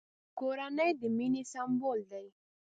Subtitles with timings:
[0.39, 2.27] کورنۍ د مینې سمبول دی!